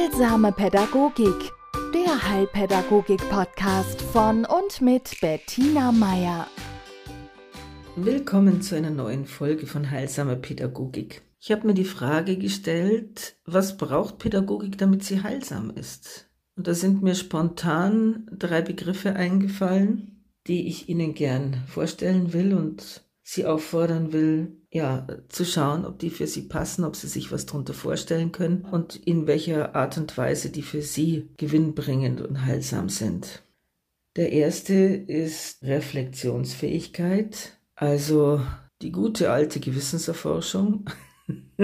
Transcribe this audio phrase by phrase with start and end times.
[0.00, 1.52] Heilsame Pädagogik,
[1.92, 6.46] der Heilpädagogik-Podcast von und mit Bettina Meier.
[7.96, 11.20] Willkommen zu einer neuen Folge von Heilsame Pädagogik.
[11.38, 16.30] Ich habe mir die Frage gestellt, was braucht Pädagogik, damit sie heilsam ist?
[16.56, 23.04] Und da sind mir spontan drei Begriffe eingefallen, die ich Ihnen gern vorstellen will und
[23.22, 27.46] Sie auffordern will, ja, zu schauen, ob die für Sie passen, ob Sie sich was
[27.46, 32.88] darunter vorstellen können und in welcher Art und Weise die für Sie gewinnbringend und heilsam
[32.88, 33.42] sind.
[34.16, 38.40] Der erste ist Reflexionsfähigkeit, also
[38.82, 40.86] die gute alte Gewissenserforschung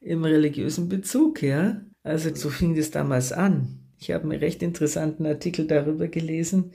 [0.00, 1.80] im religiösen Bezug, ja.
[2.04, 3.78] Also so fing es damals an.
[3.98, 6.72] Ich habe einen recht interessanten Artikel darüber gelesen,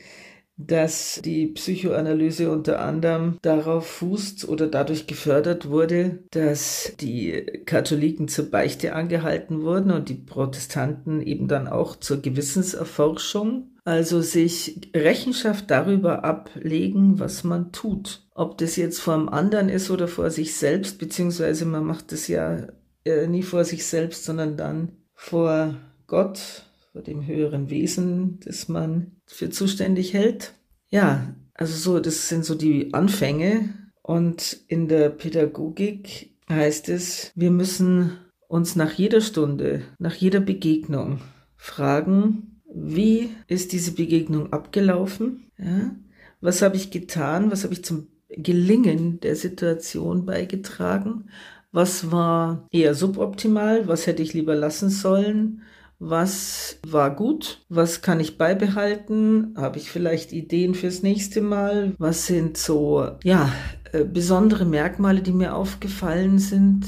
[0.57, 8.49] dass die Psychoanalyse unter anderem darauf fußt oder dadurch gefördert wurde, dass die Katholiken zur
[8.49, 16.25] Beichte angehalten wurden und die Protestanten eben dann auch zur Gewissenserforschung, also sich Rechenschaft darüber
[16.25, 18.27] ablegen, was man tut.
[18.33, 22.27] Ob das jetzt vor dem anderen ist oder vor sich selbst, beziehungsweise man macht es
[22.27, 22.67] ja
[23.05, 25.75] äh, nie vor sich selbst, sondern dann vor
[26.07, 26.66] Gott
[26.97, 30.55] vor dem höheren Wesen, das man für zuständig hält.
[30.89, 33.69] Ja, also so, das sind so die Anfänge.
[34.01, 38.13] Und in der Pädagogik heißt es, wir müssen
[38.47, 41.19] uns nach jeder Stunde, nach jeder Begegnung
[41.55, 45.51] fragen, wie ist diese Begegnung abgelaufen?
[45.59, 45.95] Ja?
[46.41, 47.51] Was habe ich getan?
[47.51, 51.29] Was habe ich zum Gelingen der Situation beigetragen?
[51.71, 53.87] Was war eher suboptimal?
[53.87, 55.61] Was hätte ich lieber lassen sollen?
[55.99, 62.27] Was war gut, was kann ich beibehalten, habe ich vielleicht Ideen fürs nächste Mal, was
[62.27, 63.51] sind so, ja,
[63.91, 66.85] äh, besondere Merkmale, die mir aufgefallen sind?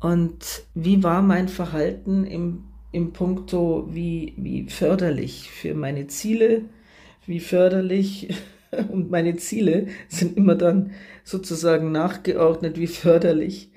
[0.00, 6.62] Und wie war mein Verhalten im, im Punkto, wie, wie förderlich für meine Ziele,
[7.26, 8.28] wie förderlich
[8.92, 10.92] und meine Ziele sind immer dann
[11.24, 13.72] sozusagen nachgeordnet, wie förderlich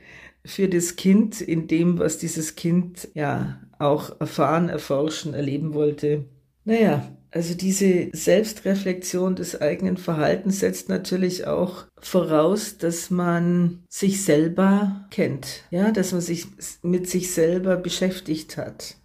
[0.45, 6.25] für das Kind in dem, was dieses Kind ja auch erfahren, erforschen, erleben wollte.
[6.65, 15.07] Naja, also diese Selbstreflexion des eigenen Verhaltens setzt natürlich auch voraus, dass man sich selber
[15.11, 16.47] kennt, ja, dass man sich
[16.83, 18.97] mit sich selber beschäftigt hat,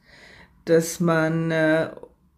[0.64, 1.90] dass man äh,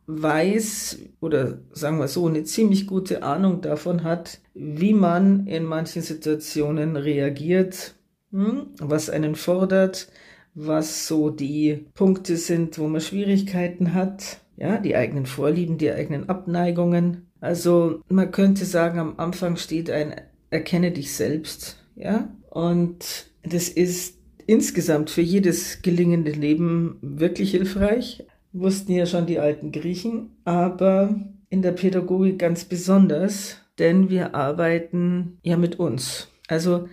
[0.06, 6.02] weiß oder sagen wir so eine ziemlich gute Ahnung davon hat, wie man in manchen
[6.02, 7.94] Situationen reagiert,
[8.30, 10.08] was einen fordert,
[10.54, 14.40] was so die Punkte sind, wo man Schwierigkeiten hat.
[14.56, 17.28] Ja, die eigenen Vorlieben, die eigenen Abneigungen.
[17.40, 20.14] Also man könnte sagen, am Anfang steht ein
[20.50, 21.84] Erkenne dich selbst.
[21.94, 28.26] Ja, und das ist insgesamt für jedes gelingende Leben wirklich hilfreich.
[28.52, 35.38] Wussten ja schon die alten Griechen, aber in der Pädagogik ganz besonders, denn wir arbeiten
[35.42, 36.28] ja mit uns.
[36.48, 36.88] Also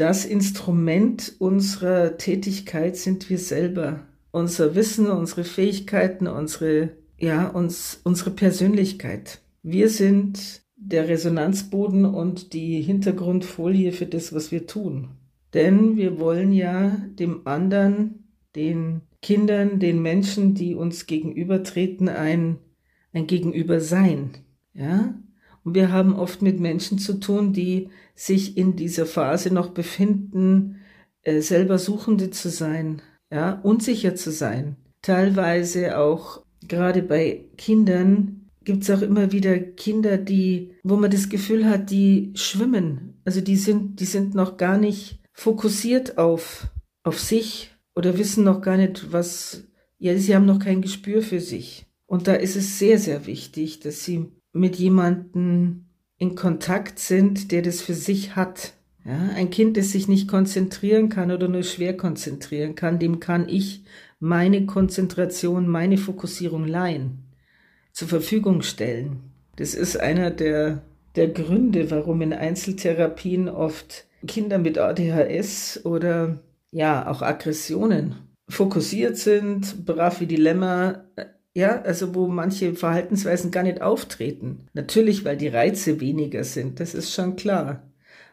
[0.00, 4.06] das Instrument unserer Tätigkeit sind wir selber.
[4.30, 9.42] Unser Wissen, unsere Fähigkeiten, unsere, ja, uns, unsere Persönlichkeit.
[9.62, 15.08] Wir sind der Resonanzboden und die Hintergrundfolie für das, was wir tun.
[15.52, 22.56] Denn wir wollen ja dem anderen, den Kindern, den Menschen, die uns gegenübertreten, ein,
[23.12, 24.30] ein Gegenüber sein.
[24.72, 25.14] Ja?
[25.64, 30.76] Und wir haben oft mit Menschen zu tun, die sich in dieser Phase noch befinden,
[31.22, 34.76] äh, selber Suchende zu sein, ja, unsicher zu sein.
[35.02, 41.28] Teilweise auch gerade bei Kindern gibt es auch immer wieder Kinder, die, wo man das
[41.28, 43.20] Gefühl hat, die schwimmen.
[43.24, 46.68] Also die sind, die sind noch gar nicht fokussiert auf,
[47.02, 49.64] auf sich oder wissen noch gar nicht, was,
[49.98, 51.86] ja, sie haben noch kein Gespür für sich.
[52.06, 55.86] Und da ist es sehr, sehr wichtig, dass sie mit jemandem
[56.18, 58.74] in Kontakt sind, der das für sich hat.
[59.04, 63.48] Ja, ein Kind, das sich nicht konzentrieren kann oder nur schwer konzentrieren kann, dem kann
[63.48, 63.84] ich
[64.18, 67.24] meine Konzentration, meine Fokussierung leihen,
[67.92, 69.20] zur Verfügung stellen.
[69.56, 70.82] Das ist einer der,
[71.16, 76.40] der Gründe, warum in Einzeltherapien oft Kinder mit ADHS oder
[76.70, 78.16] ja auch Aggressionen
[78.48, 81.04] fokussiert sind, brav wie Dilemma
[81.54, 84.68] ja, also wo manche Verhaltensweisen gar nicht auftreten.
[84.72, 87.82] Natürlich, weil die Reize weniger sind, das ist schon klar.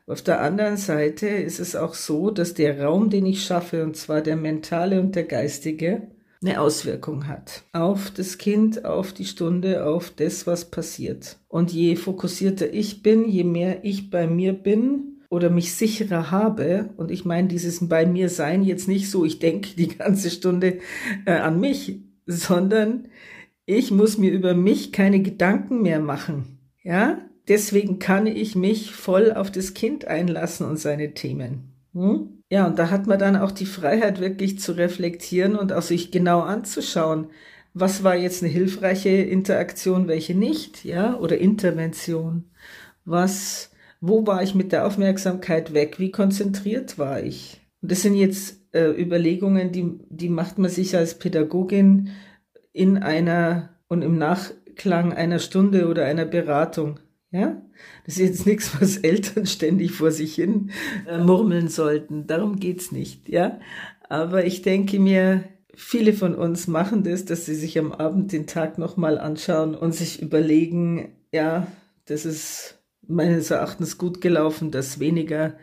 [0.06, 3.98] Auf der anderen Seite ist es auch so, dass der Raum, den ich schaffe, und
[3.98, 6.08] zwar der mentale und der geistige,
[6.42, 11.40] eine Auswirkung hat auf das Kind, auf die Stunde, auf das, was passiert.
[11.48, 16.90] Und je fokussierter ich bin, je mehr ich bei mir bin, oder mich sicherer habe,
[16.96, 20.80] und ich meine dieses bei mir sein jetzt nicht so, ich denke die ganze Stunde
[21.26, 23.08] äh, an mich, sondern
[23.66, 26.60] ich muss mir über mich keine Gedanken mehr machen.
[26.84, 31.74] Ja, deswegen kann ich mich voll auf das Kind einlassen und seine Themen.
[31.94, 32.44] Hm?
[32.50, 36.12] Ja, und da hat man dann auch die Freiheit, wirklich zu reflektieren und auch sich
[36.12, 37.28] genau anzuschauen,
[37.74, 42.46] was war jetzt eine hilfreiche Interaktion, welche nicht, ja, oder Intervention.
[43.06, 43.72] Was,
[44.02, 46.00] wo war ich mit der Aufmerksamkeit weg?
[46.00, 47.62] Wie konzentriert war ich?
[47.82, 52.10] Und das sind jetzt äh, Überlegungen, die, die macht man sich als Pädagogin
[52.74, 57.00] in einer und im Nachklang einer Stunde oder einer Beratung.
[57.32, 57.62] Ja,
[58.06, 60.72] das ist jetzt nichts, was Eltern ständig vor sich hin
[61.08, 62.26] äh, murmeln sollten.
[62.28, 63.30] Darum geht's nicht.
[63.30, 63.60] Ja,
[64.10, 65.44] aber ich denke mir,
[65.76, 69.94] viele von uns machen das, dass sie sich am Abend den Tag nochmal anschauen und
[69.94, 71.68] sich überlegen, ja,
[72.06, 75.58] das ist meines Erachtens gut gelaufen, das weniger,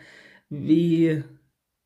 [0.48, 1.24] wie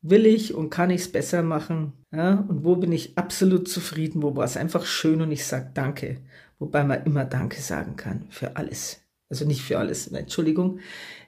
[0.01, 4.23] will ich und kann ich es besser machen, ja, und wo bin ich absolut zufrieden,
[4.23, 6.17] wo war es einfach schön und ich sage Danke,
[6.57, 9.01] wobei man immer Danke sagen kann für alles.
[9.29, 10.79] Also nicht für alles, Entschuldigung.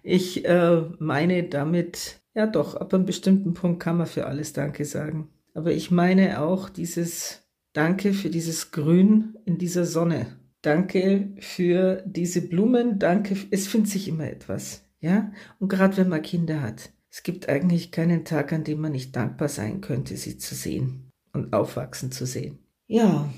[0.02, 4.86] Ich äh, meine damit, ja doch, ab einem bestimmten Punkt kann man für alles Danke
[4.86, 5.30] sagen.
[5.54, 7.44] Aber ich meine auch dieses
[7.74, 10.26] Danke für dieses Grün in dieser Sonne.
[10.62, 13.00] Danke für diese Blumen.
[13.00, 14.84] Danke, es findet sich immer etwas.
[15.00, 15.32] Ja?
[15.60, 19.16] Und gerade wenn man Kinder hat, es gibt eigentlich keinen Tag, an dem man nicht
[19.16, 22.60] dankbar sein könnte, sie zu sehen und aufwachsen zu sehen.
[22.88, 23.30] Ja,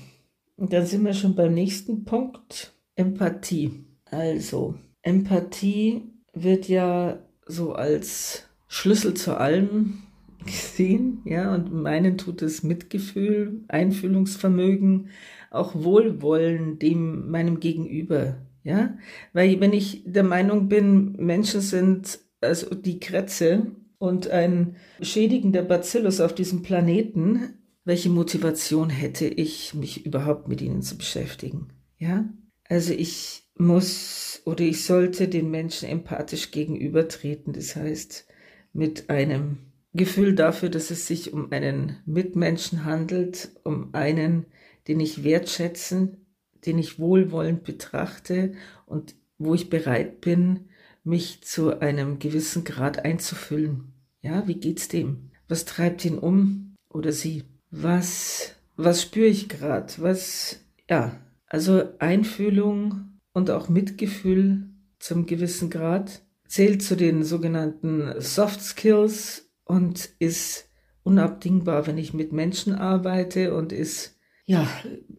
[0.56, 2.72] und dann sind wir schon beim nächsten Punkt.
[2.94, 3.84] Empathie.
[4.04, 10.02] Also, Empathie wird ja so als Schlüssel zu allem
[10.46, 15.08] gesehen, ja, und meinen tut es Mitgefühl, Einfühlungsvermögen,
[15.50, 18.96] auch Wohlwollen dem meinem Gegenüber, ja,
[19.32, 26.20] weil wenn ich der Meinung bin, Menschen sind also die Kretze und ein schädigender Bacillus
[26.20, 31.68] auf diesem Planeten, welche Motivation hätte ich, mich überhaupt mit ihnen zu beschäftigen,
[31.98, 32.28] ja?
[32.68, 38.26] Also ich muss oder ich sollte den Menschen empathisch gegenübertreten, das heißt
[38.72, 39.58] mit einem
[39.92, 44.46] Gefühl dafür, dass es sich um einen Mitmenschen handelt, um einen,
[44.88, 46.26] den ich wertschätzen,
[46.66, 48.54] den ich wohlwollend betrachte
[48.86, 50.68] und wo ich bereit bin,
[51.04, 53.92] mich zu einem gewissen Grad einzufüllen.
[54.20, 55.30] Ja, wie geht's dem?
[55.48, 57.44] Was treibt ihn um oder sie?
[57.70, 59.92] Was, was spüre ich gerade?
[59.98, 68.62] Was, ja, also Einfühlung und auch Mitgefühl zum gewissen Grad zählt zu den sogenannten Soft
[68.62, 70.70] Skills und ist
[71.02, 74.66] unabdingbar, wenn ich mit Menschen arbeite und ist, ja,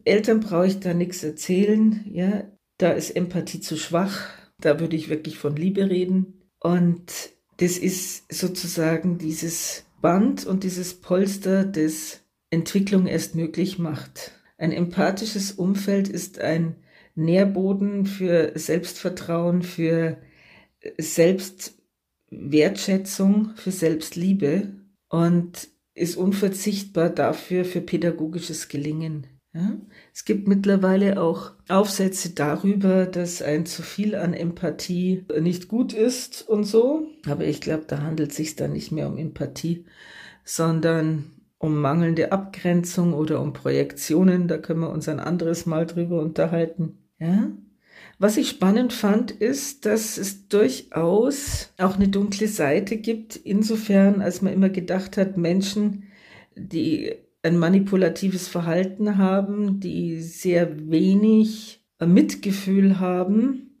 [0.04, 2.44] Eltern brauche ich da nichts erzählen, ja,
[2.78, 4.28] da ist Empathie zu schwach,
[4.60, 10.94] da würde ich wirklich von Liebe reden und das ist sozusagen dieses Band und dieses
[10.94, 12.20] Polster, das
[12.50, 14.32] Entwicklung erst möglich macht.
[14.58, 16.76] Ein empathisches Umfeld ist ein
[17.14, 20.18] Nährboden für Selbstvertrauen, für
[20.98, 21.76] Selbst
[22.30, 24.74] Wertschätzung für Selbstliebe
[25.08, 29.26] und ist unverzichtbar dafür für pädagogisches Gelingen.
[29.56, 29.78] Ja?
[30.12, 36.46] Es gibt mittlerweile auch Aufsätze darüber, dass ein zu viel an Empathie nicht gut ist
[36.46, 37.08] und so.
[37.26, 39.86] Aber ich glaube, da handelt es sich dann nicht mehr um Empathie,
[40.44, 44.46] sondern um mangelnde Abgrenzung oder um Projektionen.
[44.46, 46.98] Da können wir uns ein anderes Mal drüber unterhalten.
[47.18, 47.50] Ja?
[48.18, 54.42] Was ich spannend fand, ist, dass es durchaus auch eine dunkle Seite gibt, insofern, als
[54.42, 56.04] man immer gedacht hat, Menschen,
[56.54, 57.14] die
[57.46, 63.80] ein manipulatives Verhalten haben, die sehr wenig Mitgefühl haben,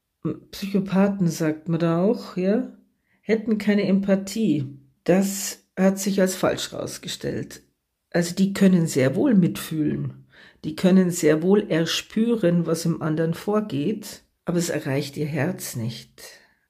[0.50, 2.72] Psychopathen sagt man da auch, ja,
[3.20, 4.78] hätten keine Empathie.
[5.04, 7.62] Das hat sich als falsch herausgestellt.
[8.10, 10.26] Also die können sehr wohl mitfühlen.
[10.64, 16.22] Die können sehr wohl erspüren, was im anderen vorgeht aber es erreicht ihr Herz nicht.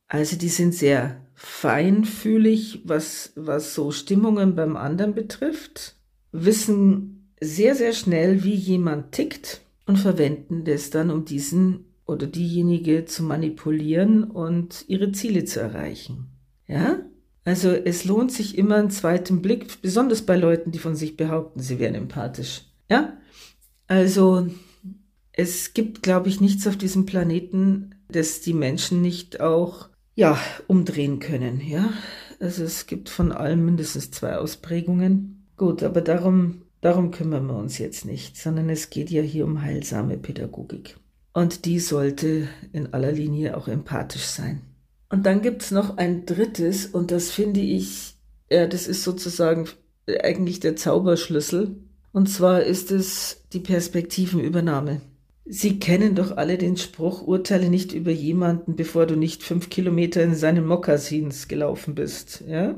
[0.09, 5.96] Also die sind sehr feinfühlig, was, was so Stimmungen beim anderen betrifft,
[6.33, 13.05] wissen sehr, sehr schnell, wie jemand tickt und verwenden das dann, um diesen oder diejenige
[13.05, 16.29] zu manipulieren und ihre Ziele zu erreichen.
[16.67, 17.01] Ja?
[17.45, 21.61] Also es lohnt sich immer einen zweiten Blick, besonders bei Leuten, die von sich behaupten,
[21.61, 22.65] sie wären empathisch.
[22.89, 23.17] Ja?
[23.87, 24.49] Also
[25.33, 31.19] es gibt, glaube ich, nichts auf diesem Planeten, das die Menschen nicht auch, ja, umdrehen
[31.19, 31.93] können, ja.
[32.41, 35.46] Also es gibt von allem mindestens zwei Ausprägungen.
[35.57, 39.63] Gut, aber darum, darum kümmern wir uns jetzt nicht, sondern es geht ja hier um
[39.63, 40.97] heilsame Pädagogik.
[41.33, 44.63] Und die sollte in aller Linie auch empathisch sein.
[45.09, 48.17] Und dann gibt es noch ein drittes, und das finde ich,
[48.51, 49.67] ja, das ist sozusagen
[50.23, 51.77] eigentlich der Zauberschlüssel.
[52.13, 55.01] Und zwar ist es die Perspektivenübernahme.
[55.45, 60.23] Sie kennen doch alle den Spruch, urteile nicht über jemanden, bevor du nicht fünf Kilometer
[60.23, 62.43] in seinen Mokassins gelaufen bist.
[62.49, 62.77] Ja?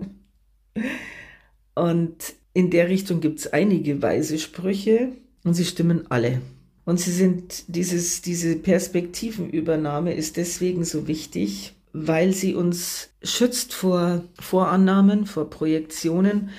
[1.75, 5.13] Und in der Richtung gibt es einige weise Sprüche
[5.45, 6.43] und sie stimmen alle.
[6.85, 14.25] Und sie sind, dieses, diese Perspektivenübernahme ist deswegen so wichtig, weil sie uns schützt vor
[14.41, 16.51] Vorannahmen, vor Projektionen,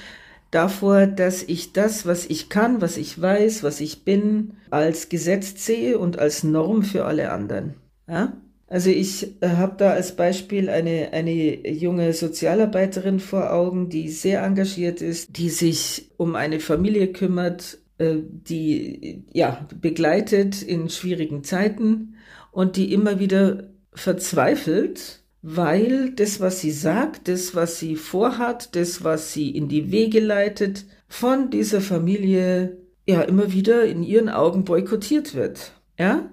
[0.51, 5.65] davor, dass ich das, was ich kann, was ich weiß, was ich bin, als Gesetz
[5.65, 7.73] sehe und als Norm für alle anderen.
[8.07, 8.37] Ja?
[8.69, 14.43] Also ich äh, habe da als Beispiel eine, eine junge Sozialarbeiterin vor Augen, die sehr
[14.43, 22.15] engagiert ist, die sich um eine Familie kümmert, äh, die ja begleitet in schwierigen Zeiten
[22.51, 29.03] und die immer wieder verzweifelt, weil das, was sie sagt, das, was sie vorhat, das,
[29.03, 34.63] was sie in die Wege leitet, von dieser Familie ja immer wieder in ihren Augen
[34.63, 35.71] boykottiert wird.
[35.97, 36.29] Ja,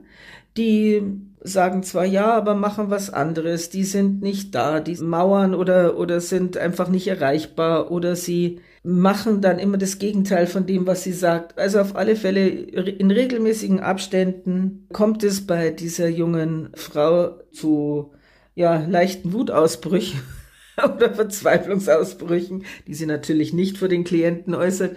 [0.58, 1.02] die
[1.46, 3.70] sagen zwar ja, aber machen was anderes.
[3.70, 9.40] Die sind nicht da, die mauern oder oder sind einfach nicht erreichbar oder sie machen
[9.40, 11.58] dann immer das Gegenteil von dem, was sie sagt.
[11.58, 18.12] Also auf alle Fälle in regelmäßigen Abständen kommt es bei dieser jungen Frau zu
[18.54, 20.20] ja, leichten Wutausbrüchen
[20.84, 24.96] oder Verzweiflungsausbrüchen, die sie natürlich nicht vor den Klienten äußert.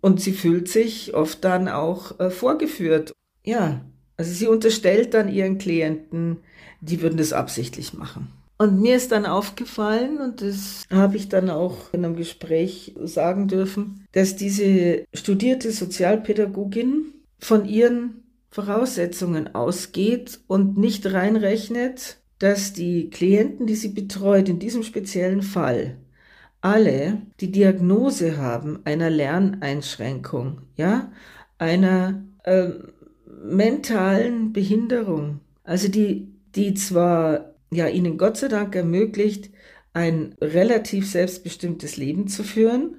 [0.00, 3.12] Und sie fühlt sich oft dann auch äh, vorgeführt.
[3.44, 3.84] Ja,
[4.20, 6.40] also sie unterstellt dann ihren Klienten,
[6.82, 8.28] die würden das absichtlich machen.
[8.58, 13.48] Und mir ist dann aufgefallen, und das habe ich dann auch in einem Gespräch sagen
[13.48, 23.66] dürfen, dass diese studierte Sozialpädagogin von ihren Voraussetzungen ausgeht und nicht reinrechnet, dass die Klienten,
[23.66, 25.96] die sie betreut, in diesem speziellen Fall
[26.60, 31.10] alle die Diagnose haben einer Lerneinschränkung, ja,
[31.56, 32.68] einer äh,
[33.42, 39.50] mentalen Behinderung, also die, die zwar ja ihnen Gott sei Dank ermöglicht,
[39.92, 42.96] ein relativ selbstbestimmtes Leben zu führen,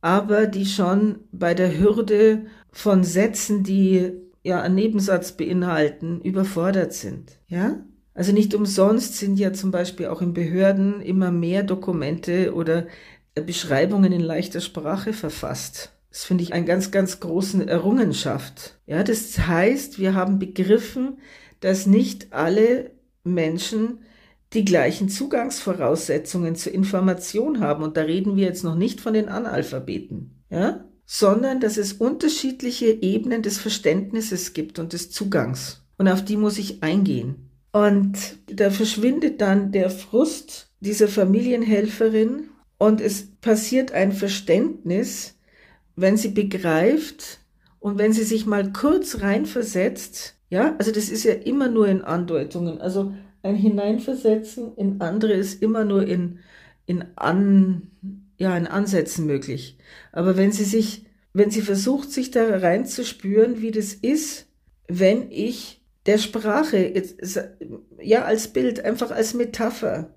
[0.00, 7.38] aber die schon bei der Hürde von Sätzen, die ja einen Nebensatz beinhalten, überfordert sind,
[7.46, 7.84] ja?
[8.14, 12.86] Also nicht umsonst sind ja zum Beispiel auch in Behörden immer mehr Dokumente oder
[13.34, 15.92] Beschreibungen in leichter Sprache verfasst.
[16.12, 18.78] Das finde ich einen ganz, ganz großen Errungenschaft.
[18.86, 21.18] Ja, das heißt, wir haben begriffen,
[21.60, 22.90] dass nicht alle
[23.24, 24.00] Menschen
[24.52, 27.82] die gleichen Zugangsvoraussetzungen zur Information haben.
[27.82, 32.90] Und da reden wir jetzt noch nicht von den Analphabeten, ja, sondern dass es unterschiedliche
[32.90, 35.82] Ebenen des Verständnisses gibt und des Zugangs.
[35.96, 37.50] Und auf die muss ich eingehen.
[37.72, 45.38] Und da verschwindet dann der Frust dieser Familienhelferin und es passiert ein Verständnis,
[45.96, 47.40] wenn sie begreift
[47.80, 50.36] und wenn sie sich mal kurz reinversetzt.
[50.50, 52.80] Ja, also das ist ja immer nur in Andeutungen.
[52.80, 56.38] Also ein Hineinversetzen in andere ist immer nur in,
[56.86, 57.90] in, An,
[58.38, 59.78] ja, in Ansätzen möglich.
[60.12, 64.46] Aber wenn sie sich, wenn sie versucht, sich da reinzuspüren, wie das ist,
[64.88, 66.92] wenn ich der Sprache,
[68.00, 70.14] ja, als Bild, einfach als Metapher.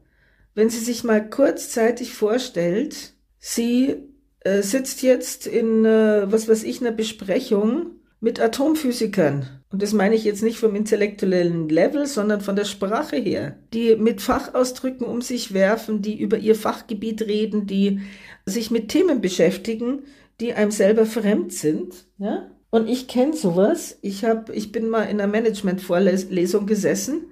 [0.54, 3.98] Wenn sie sich mal kurzzeitig vorstellt, sie
[4.46, 7.88] äh, sitzt jetzt in, äh, was weiß ich, einer Besprechung
[8.22, 9.48] mit Atomphysikern.
[9.72, 13.58] Und das meine ich jetzt nicht vom intellektuellen Level, sondern von der Sprache her.
[13.74, 18.02] Die mit Fachausdrücken um sich werfen, die über ihr Fachgebiet reden, die
[18.46, 20.04] sich mit Themen beschäftigen,
[20.40, 22.50] die einem selber fremd sind, ja?
[22.70, 23.98] Und ich kenne sowas.
[24.02, 27.28] Ich, hab, ich bin mal in einer Management-Vorlesung gesessen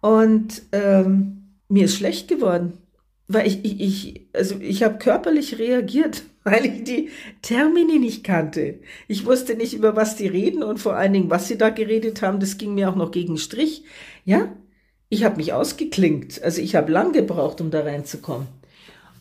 [0.00, 2.74] und ähm, mir ist schlecht geworden.
[3.28, 7.10] Weil ich, ich, ich also ich habe körperlich reagiert, weil ich die
[7.42, 8.80] Termini nicht kannte.
[9.08, 12.22] Ich wusste nicht, über was die reden und vor allen Dingen, was sie da geredet
[12.22, 13.84] haben, das ging mir auch noch gegen Strich.
[14.24, 14.52] Ja,
[15.08, 16.42] ich habe mich ausgeklinkt.
[16.42, 18.48] Also ich habe lang gebraucht, um da reinzukommen.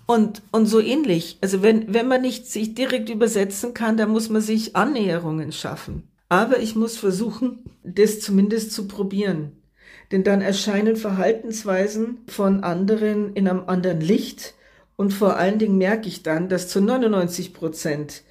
[0.08, 1.38] Und, und so ähnlich.
[1.42, 6.04] Also wenn, wenn man nicht sich direkt übersetzen kann, dann muss man sich Annäherungen schaffen.
[6.30, 9.52] Aber ich muss versuchen, das zumindest zu probieren.
[10.12, 14.54] Denn dann erscheinen Verhaltensweisen von anderen in einem anderen Licht.
[14.96, 18.24] Und vor allen Dingen merke ich dann, dass zu 99 Prozent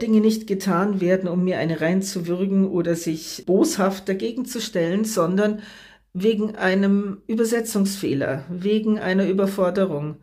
[0.00, 5.60] Dinge nicht getan werden, um mir eine reinzuwürgen oder sich boshaft dagegen zu stellen, sondern
[6.12, 10.16] wegen einem Übersetzungsfehler, wegen einer Überforderung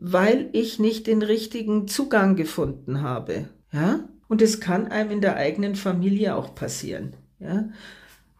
[0.00, 3.48] weil ich nicht den richtigen Zugang gefunden habe.
[3.72, 4.00] Ja?
[4.28, 7.14] Und es kann einem in der eigenen Familie auch passieren.
[7.38, 7.68] Ja?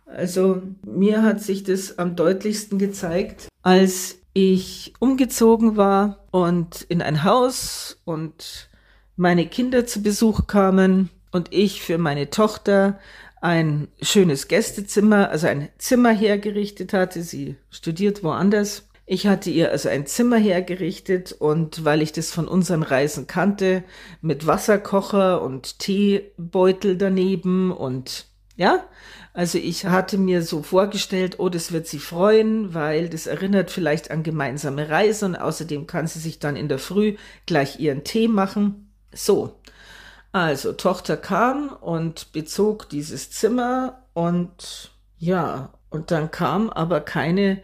[0.06, 7.25] Also mir hat sich das am deutlichsten gezeigt, als ich umgezogen war und in ein
[7.25, 8.70] Haus und
[9.16, 12.98] meine Kinder zu Besuch kamen und ich für meine Tochter
[13.40, 17.22] ein schönes Gästezimmer, also ein Zimmer hergerichtet hatte.
[17.22, 18.88] Sie studiert woanders.
[19.06, 23.84] Ich hatte ihr also ein Zimmer hergerichtet und weil ich das von unseren Reisen kannte,
[24.20, 28.84] mit Wasserkocher und Teebeutel daneben und ja,
[29.36, 34.10] also ich hatte mir so vorgestellt, oh, das wird sie freuen, weil das erinnert vielleicht
[34.10, 38.28] an gemeinsame Reisen und außerdem kann sie sich dann in der Früh gleich ihren Tee
[38.28, 38.90] machen.
[39.12, 39.60] So.
[40.32, 47.62] Also Tochter kam und bezog dieses Zimmer und ja, und dann kam aber keine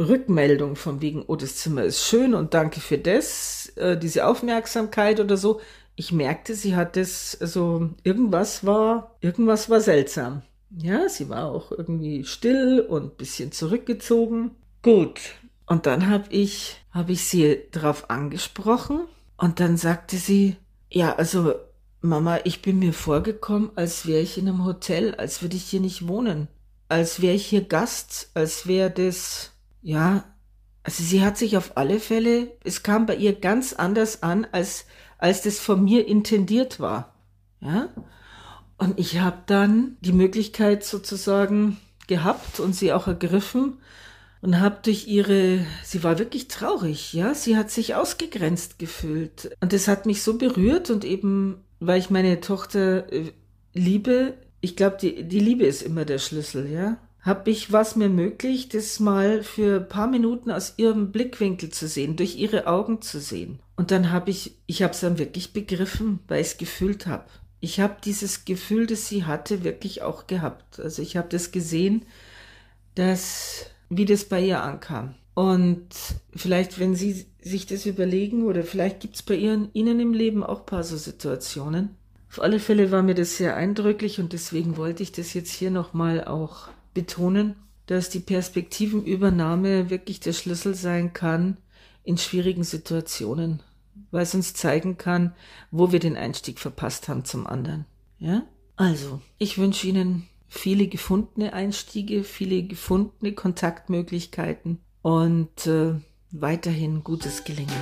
[0.00, 5.20] Rückmeldung von wegen, oh, das Zimmer ist schön und danke für das, äh, diese Aufmerksamkeit
[5.20, 5.60] oder so.
[5.94, 10.42] Ich merkte, sie hat das, also irgendwas war, irgendwas war seltsam.
[10.76, 14.52] Ja, sie war auch irgendwie still und bisschen zurückgezogen.
[14.82, 15.20] Gut.
[15.66, 19.00] Und dann habe ich, habe ich sie darauf angesprochen
[19.36, 20.56] und dann sagte sie,
[20.90, 21.54] ja, also
[22.00, 25.80] Mama, ich bin mir vorgekommen, als wäre ich in einem Hotel, als würde ich hier
[25.80, 26.48] nicht wohnen,
[26.88, 29.52] als wäre ich hier Gast, als wäre das
[29.82, 30.24] ja,
[30.84, 34.86] also sie hat sich auf alle Fälle, es kam bei ihr ganz anders an, als,
[35.18, 37.14] als das von mir intendiert war.
[37.60, 37.88] Ja?
[38.82, 41.76] Und ich habe dann die Möglichkeit sozusagen
[42.08, 43.74] gehabt und sie auch ergriffen
[44.40, 49.56] und habe durch ihre, sie war wirklich traurig, ja, sie hat sich ausgegrenzt gefühlt.
[49.60, 53.30] Und das hat mich so berührt und eben, weil ich meine Tochter äh,
[53.72, 58.08] liebe, ich glaube, die, die Liebe ist immer der Schlüssel, ja habe ich was mir
[58.08, 63.00] möglich, das mal für ein paar Minuten aus ihrem Blickwinkel zu sehen, durch ihre Augen
[63.00, 63.60] zu sehen.
[63.76, 67.26] Und dann habe ich, ich habe es dann wirklich begriffen, weil ich es gefühlt habe.
[67.64, 70.80] Ich habe dieses Gefühl, das sie hatte, wirklich auch gehabt.
[70.80, 72.04] Also ich habe das gesehen,
[72.96, 75.14] dass, wie das bei ihr ankam.
[75.34, 75.86] Und
[76.34, 80.42] vielleicht, wenn Sie sich das überlegen, oder vielleicht gibt es bei Ihren, Ihnen im Leben
[80.42, 81.90] auch ein paar so Situationen.
[82.28, 85.70] Auf alle Fälle war mir das sehr eindrücklich und deswegen wollte ich das jetzt hier
[85.70, 87.54] nochmal auch betonen,
[87.86, 91.58] dass die Perspektivenübernahme wirklich der Schlüssel sein kann
[92.02, 93.62] in schwierigen Situationen,
[94.10, 95.34] weil es uns zeigen kann,
[95.70, 97.86] wo wir den Einstieg verpasst haben zum anderen.
[98.18, 98.42] Ja?
[98.76, 105.94] Also, ich wünsche Ihnen viele gefundene Einstiege, viele gefundene Kontaktmöglichkeiten und äh,
[106.30, 107.72] weiterhin gutes Gelingen.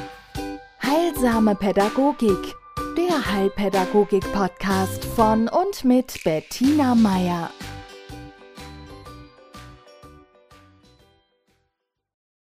[0.83, 2.55] Heilsame Pädagogik,
[2.97, 7.51] der Heilpädagogik-Podcast von und mit Bettina Meier.